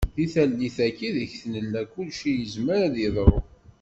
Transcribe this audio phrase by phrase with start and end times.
[0.15, 3.39] Di tallit-agi ideg nella kullci yezmer a d-yeḍru.